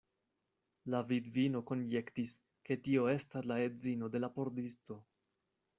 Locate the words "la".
0.93-1.01, 3.53-3.61, 4.27-4.33